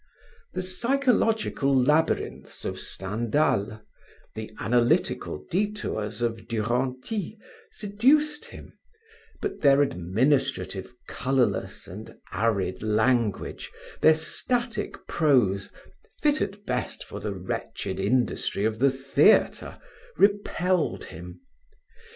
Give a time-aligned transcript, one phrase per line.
[0.55, 3.81] The psychological labyrinths of Stendhal,
[4.33, 7.37] the analytical detours of Duranty
[7.69, 8.73] seduced him,
[9.41, 13.69] but their administrative, colorless and arid language,
[14.01, 15.69] their static prose,
[16.23, 19.79] fit at best for the wretched industry of the theatre,
[20.17, 21.41] repelled him.